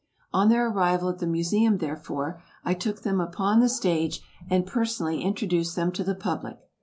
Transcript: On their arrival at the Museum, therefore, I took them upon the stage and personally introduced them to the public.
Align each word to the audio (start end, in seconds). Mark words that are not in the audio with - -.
On 0.33 0.49
their 0.49 0.67
arrival 0.67 1.09
at 1.09 1.19
the 1.19 1.27
Museum, 1.27 1.77
therefore, 1.77 2.41
I 2.65 2.73
took 2.73 3.03
them 3.03 3.21
upon 3.21 3.59
the 3.59 3.69
stage 3.69 4.23
and 4.49 4.65
personally 4.65 5.21
introduced 5.21 5.75
them 5.75 5.91
to 5.91 6.03
the 6.03 6.15
public. 6.15 6.57